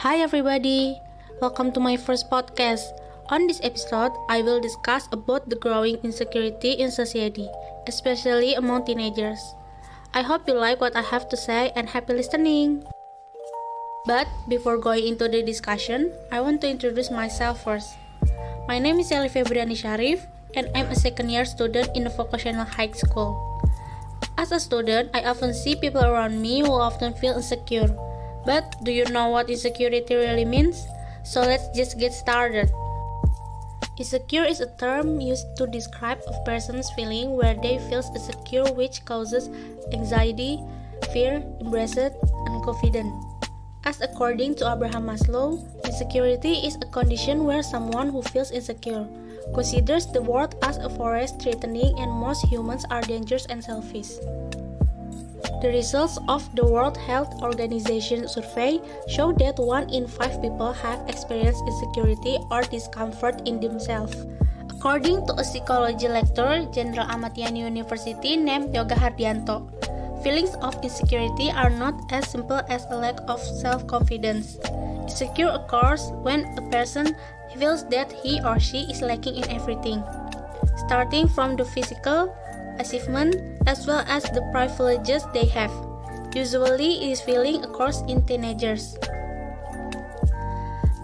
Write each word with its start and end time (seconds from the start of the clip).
Hi, 0.00 0.24
everybody. 0.24 0.96
Welcome 1.44 1.76
to 1.76 1.80
my 1.80 1.92
first 2.00 2.32
podcast. 2.32 2.88
On 3.28 3.44
this 3.44 3.60
episode, 3.60 4.16
I 4.32 4.40
will 4.40 4.56
discuss 4.56 5.04
about 5.12 5.52
the 5.52 5.60
growing 5.60 6.00
insecurity 6.00 6.80
in 6.80 6.88
society, 6.88 7.44
especially 7.84 8.56
among 8.56 8.88
teenagers. 8.88 9.36
I 10.16 10.24
hope 10.24 10.48
you 10.48 10.56
like 10.56 10.80
what 10.80 10.96
I 10.96 11.04
have 11.04 11.28
to 11.28 11.36
say 11.36 11.68
and 11.76 11.84
happy 11.84 12.16
listening. 12.16 12.88
But 14.08 14.24
before 14.48 14.80
going 14.80 15.04
into 15.04 15.28
the 15.28 15.44
discussion, 15.44 16.16
I 16.32 16.40
want 16.40 16.64
to 16.64 16.72
introduce 16.72 17.12
myself 17.12 17.68
first. 17.68 17.92
My 18.64 18.80
name 18.80 19.04
is 19.04 19.12
Shelly 19.12 19.28
Febriani 19.28 19.76
Syarif, 19.76 20.24
and 20.56 20.72
I'm 20.72 20.88
a 20.88 20.96
second 20.96 21.28
year 21.28 21.44
student 21.44 21.92
in 21.92 22.08
the 22.08 22.14
vocational 22.16 22.64
high 22.64 22.96
school. 22.96 23.36
As 24.40 24.48
a 24.48 24.64
student, 24.64 25.12
I 25.12 25.28
often 25.28 25.52
see 25.52 25.76
people 25.76 26.00
around 26.00 26.40
me 26.40 26.64
who 26.64 26.72
often 26.72 27.12
feel 27.12 27.36
insecure. 27.36 27.92
But 28.44 28.76
do 28.84 28.92
you 28.92 29.04
know 29.06 29.28
what 29.28 29.50
insecurity 29.50 30.14
really 30.14 30.44
means? 30.44 30.86
So 31.24 31.40
let's 31.42 31.68
just 31.76 31.98
get 31.98 32.12
started. 32.12 32.70
Insecure 33.98 34.44
is 34.44 34.60
a 34.60 34.70
term 34.80 35.20
used 35.20 35.56
to 35.58 35.66
describe 35.66 36.20
a 36.26 36.32
person's 36.44 36.88
feeling 36.96 37.36
where 37.36 37.54
they 37.54 37.78
feel 37.90 38.00
insecure 38.00 38.64
which 38.72 39.04
causes 39.04 39.50
anxiety, 39.92 40.58
fear, 41.12 41.44
embarrassment, 41.60 42.14
and 42.46 42.64
confidence. 42.64 43.12
As 43.84 44.00
according 44.00 44.56
to 44.56 44.72
Abraham 44.72 45.04
Maslow, 45.04 45.60
insecurity 45.84 46.64
is 46.64 46.76
a 46.76 46.88
condition 46.92 47.44
where 47.44 47.62
someone 47.62 48.08
who 48.08 48.22
feels 48.22 48.50
insecure 48.52 49.06
considers 49.52 50.06
the 50.06 50.22
world 50.22 50.54
as 50.62 50.78
a 50.78 50.88
forest 50.88 51.40
threatening 51.40 51.92
and 51.98 52.10
most 52.10 52.46
humans 52.46 52.84
are 52.90 53.02
dangerous 53.02 53.46
and 53.46 53.64
selfish. 53.64 54.16
The 55.58 55.68
results 55.68 56.18
of 56.28 56.46
the 56.54 56.64
World 56.64 56.96
Health 56.96 57.42
Organization 57.42 58.28
survey 58.28 58.80
show 59.08 59.32
that 59.42 59.58
one 59.58 59.90
in 59.90 60.06
five 60.06 60.40
people 60.40 60.72
have 60.72 61.02
experienced 61.10 61.66
insecurity 61.66 62.38
or 62.50 62.62
discomfort 62.62 63.42
in 63.44 63.60
themselves. 63.60 64.14
According 64.70 65.26
to 65.26 65.34
a 65.34 65.44
psychology 65.44 66.08
lecturer, 66.08 66.64
General 66.72 67.04
Achmad 67.04 67.36
Yani 67.36 67.68
University 67.68 68.36
named 68.36 68.72
Yoga 68.74 68.94
Hardianto, 68.94 69.68
feelings 70.24 70.56
of 70.64 70.72
insecurity 70.82 71.50
are 71.50 71.68
not 71.68 72.00
as 72.08 72.24
simple 72.30 72.62
as 72.72 72.86
a 72.88 72.96
lack 72.96 73.20
of 73.28 73.40
self-confidence. 73.40 74.56
Insecure 75.04 75.52
occurs 75.52 76.08
when 76.24 76.48
a 76.56 76.62
person 76.70 77.16
feels 77.52 77.84
that 77.92 78.08
he 78.24 78.40
or 78.40 78.58
she 78.58 78.88
is 78.88 79.02
lacking 79.02 79.36
in 79.36 79.44
everything, 79.50 80.00
starting 80.86 81.28
from 81.28 81.56
the 81.56 81.64
physical, 81.64 82.32
achievement 82.80 83.36
as 83.66 83.86
well 83.86 84.02
as 84.08 84.24
the 84.32 84.40
privileges 84.50 85.24
they 85.32 85.44
have. 85.52 85.72
Usually, 86.34 86.98
this 87.04 87.20
feeling 87.20 87.62
occurs 87.64 88.00
in 88.08 88.24
teenagers. 88.24 88.96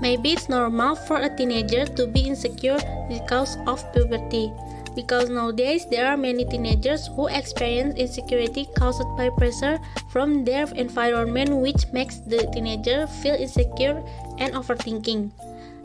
Maybe 0.00 0.32
it's 0.32 0.48
normal 0.48 0.96
for 0.96 1.18
a 1.18 1.34
teenager 1.34 1.86
to 1.86 2.06
be 2.06 2.28
insecure 2.28 2.78
because 3.08 3.56
of 3.66 3.80
puberty. 3.92 4.52
Because 4.94 5.28
nowadays 5.28 5.86
there 5.90 6.06
are 6.06 6.16
many 6.16 6.44
teenagers 6.44 7.08
who 7.08 7.26
experience 7.26 7.98
insecurity 7.98 8.68
caused 8.76 9.02
by 9.16 9.28
pressure 9.30 9.80
from 10.10 10.44
their 10.44 10.68
environment, 10.76 11.50
which 11.56 11.90
makes 11.92 12.18
the 12.18 12.46
teenager 12.52 13.06
feel 13.06 13.34
insecure 13.34 14.04
and 14.38 14.54
overthinking. 14.54 15.32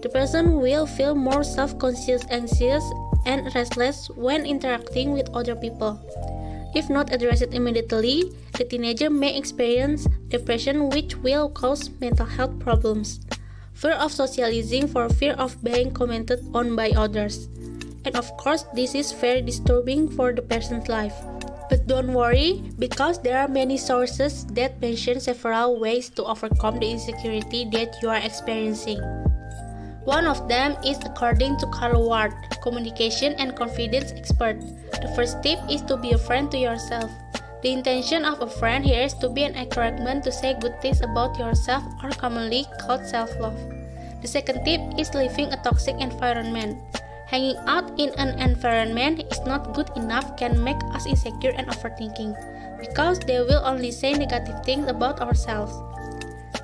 The 0.02 0.10
person 0.10 0.62
will 0.62 0.86
feel 0.86 1.16
more 1.16 1.44
self 1.44 1.78
conscious, 1.80 2.22
anxious, 2.30 2.84
and 3.30 3.53
restless 3.53 4.09
when 4.17 4.49
interacting 4.49 5.13
with 5.13 5.30
other 5.38 5.53
people. 5.53 6.02
If 6.73 6.89
not 6.89 7.13
addressed 7.13 7.53
immediately, 7.53 8.33
the 8.58 8.66
teenager 8.66 9.09
may 9.09 9.38
experience 9.38 10.09
depression, 10.30 10.89
which 10.89 11.16
will 11.21 11.49
cause 11.49 11.94
mental 12.02 12.25
health 12.25 12.58
problems, 12.58 13.21
fear 13.73 13.94
of 13.94 14.11
socializing 14.11 14.89
for 14.89 15.09
fear 15.09 15.33
of 15.38 15.61
being 15.63 15.94
commented 15.94 16.41
on 16.53 16.75
by 16.75 16.89
others. 16.97 17.47
And 18.05 18.17
of 18.17 18.33
course, 18.38 18.66
this 18.73 18.95
is 18.95 19.13
very 19.13 19.41
disturbing 19.41 20.09
for 20.09 20.33
the 20.33 20.42
person's 20.42 20.89
life. 20.89 21.14
But 21.70 21.86
don't 21.86 22.14
worry, 22.14 22.65
because 22.80 23.21
there 23.21 23.37
are 23.37 23.48
many 23.48 23.77
sources 23.77 24.45
that 24.58 24.81
mention 24.81 25.20
several 25.20 25.80
ways 25.80 26.09
to 26.17 26.25
overcome 26.25 26.80
the 26.80 26.89
insecurity 26.89 27.70
that 27.73 28.02
you 28.02 28.09
are 28.09 28.17
experiencing. 28.17 28.98
One 30.09 30.25
of 30.25 30.49
them 30.49 30.73
is 30.81 30.97
according 31.05 31.61
to 31.61 31.70
Carl 31.70 32.09
Ward, 32.09 32.33
communication 32.65 33.37
and 33.37 33.53
confidence 33.53 34.09
expert. 34.17 34.58
The 35.05 35.14
first 35.14 35.37
tip 35.45 35.61
is 35.70 35.86
to 35.86 36.02
be 36.02 36.14
a 36.14 36.17
friend 36.17 36.49
to 36.49 36.58
yourself. 36.58 37.14
The 37.61 37.70
intention 37.70 38.25
of 38.25 38.42
a 38.42 38.49
friend 38.49 38.81
here 38.83 39.05
is 39.05 39.14
to 39.21 39.30
be 39.30 39.45
an 39.45 39.53
encouragement 39.53 40.25
to 40.25 40.31
say 40.33 40.58
good 40.58 40.81
things 40.81 41.05
about 41.05 41.37
yourself 41.37 41.86
or 42.02 42.09
commonly 42.09 42.65
called 42.81 43.05
self-love. 43.05 43.53
The 44.25 44.27
second 44.27 44.65
tip 44.65 44.81
is 44.98 45.14
leaving 45.14 45.53
a 45.53 45.61
toxic 45.61 46.02
environment. 46.02 46.81
Hanging 47.30 47.61
out 47.69 47.93
in 48.02 48.09
an 48.17 48.33
environment 48.42 49.21
is 49.30 49.45
not 49.45 49.77
good 49.77 49.93
enough 49.93 50.33
can 50.42 50.58
make 50.58 50.81
us 50.89 51.05
insecure 51.05 51.53
and 51.53 51.69
overthinking 51.69 52.33
because 52.81 53.19
they 53.30 53.45
will 53.45 53.61
only 53.61 53.93
say 53.93 54.17
negative 54.17 54.65
things 54.65 54.89
about 54.89 55.21
ourselves. 55.21 55.77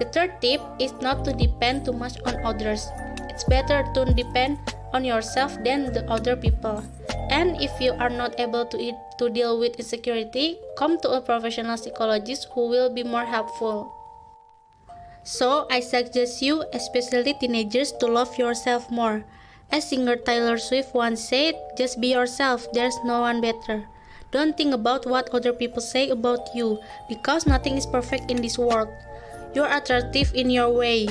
The 0.01 0.09
third 0.09 0.41
tip 0.41 0.59
is 0.79 0.97
not 0.97 1.23
to 1.25 1.31
depend 1.31 1.85
too 1.85 1.93
much 1.93 2.17
on 2.25 2.41
others. 2.41 2.89
It's 3.35 3.43
better 3.43 3.83
to 3.91 4.07
depend 4.15 4.63
on 4.95 5.03
yourself 5.03 5.59
than 5.59 5.91
the 5.91 6.07
other 6.07 6.39
people. 6.39 6.79
And 7.27 7.59
if 7.59 7.75
you 7.83 7.91
are 7.99 8.09
not 8.09 8.39
able 8.39 8.63
to, 8.71 8.79
to 9.19 9.29
deal 9.29 9.59
with 9.59 9.75
insecurity, 9.75 10.55
come 10.79 10.95
to 11.03 11.11
a 11.11 11.19
professional 11.19 11.75
psychologist 11.75 12.47
who 12.55 12.69
will 12.71 12.87
be 12.87 13.03
more 13.03 13.27
helpful. 13.27 13.91
So, 15.23 15.67
I 15.69 15.81
suggest 15.81 16.41
you, 16.41 16.63
especially 16.71 17.33
teenagers, 17.33 17.91
to 17.99 18.07
love 18.07 18.39
yourself 18.39 18.89
more. 18.89 19.25
As 19.69 19.89
singer 19.89 20.15
Taylor 20.15 20.57
Swift 20.57 20.95
once 20.95 21.27
said, 21.27 21.55
just 21.77 21.99
be 21.99 22.15
yourself, 22.15 22.71
there's 22.71 22.95
no 23.03 23.19
one 23.19 23.41
better. 23.41 23.83
Don't 24.31 24.55
think 24.55 24.73
about 24.73 25.05
what 25.05 25.27
other 25.35 25.51
people 25.51 25.81
say 25.81 26.09
about 26.09 26.55
you, 26.55 26.79
because 27.09 27.45
nothing 27.45 27.75
is 27.75 27.85
perfect 27.85 28.31
in 28.31 28.41
this 28.41 28.57
world. 28.57 28.87
You're 29.53 29.67
attractive 29.67 30.31
in 30.33 30.49
your 30.49 30.71
way. 30.71 31.09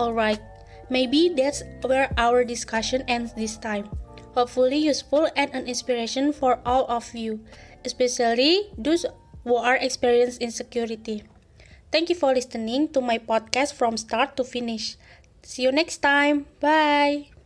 Alright, 0.00 0.40
maybe 0.88 1.28
that's 1.28 1.60
where 1.84 2.08
our 2.16 2.40
discussion 2.40 3.04
ends 3.04 3.36
this 3.36 3.60
time. 3.60 3.92
Hopefully, 4.32 4.78
useful 4.78 5.28
and 5.36 5.52
an 5.52 5.68
inspiration 5.68 6.32
for 6.32 6.60
all 6.64 6.88
of 6.88 7.12
you, 7.12 7.44
especially 7.84 8.72
those 8.78 9.04
who 9.44 9.56
are 9.56 9.76
experiencing 9.76 10.40
insecurity. 10.40 11.24
Thank 11.92 12.08
you 12.08 12.16
for 12.16 12.32
listening 12.32 12.88
to 12.96 13.02
my 13.04 13.18
podcast 13.18 13.74
from 13.74 13.98
start 14.00 14.38
to 14.38 14.44
finish. 14.44 14.96
See 15.42 15.68
you 15.68 15.72
next 15.72 15.98
time. 16.00 16.46
Bye. 16.60 17.39